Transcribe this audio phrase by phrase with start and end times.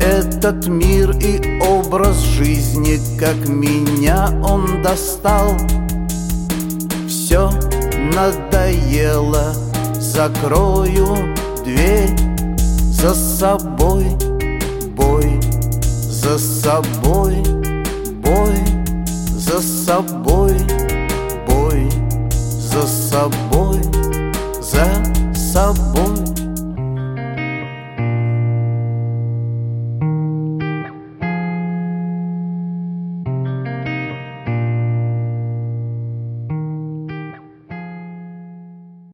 [0.05, 5.57] этот мир и образ жизни, как меня он достал.
[7.09, 7.51] Все
[8.15, 9.55] надоело,
[9.99, 12.15] закрою дверь
[12.59, 14.07] за собой,
[14.95, 15.41] бой,
[15.83, 17.43] за собой,
[18.23, 18.59] бой,
[19.37, 20.59] за собой,
[21.47, 21.89] бой,
[22.31, 23.83] за собой,
[24.61, 25.14] за собой.